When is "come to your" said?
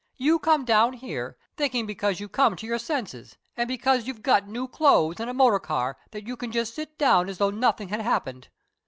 2.31-2.79